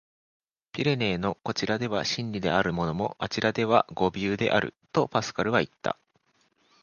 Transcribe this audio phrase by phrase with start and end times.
[0.73, 5.95] 「ピレネーのこちらでは真理であるものも、あちらでは誤謬である」、とパスカルはいった。